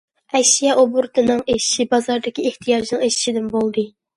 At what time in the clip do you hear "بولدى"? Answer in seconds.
3.57-3.89